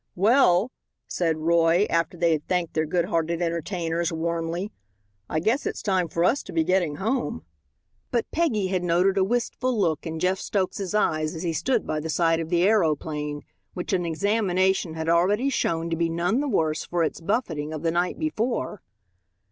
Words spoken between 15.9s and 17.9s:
to be none the worse for its buffeting of